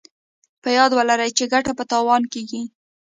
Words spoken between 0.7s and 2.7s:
ياد ولرئ چې ګټه په تاوان کېږي.